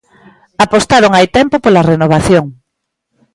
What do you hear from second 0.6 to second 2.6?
Apostaron hai tempo pola renovación.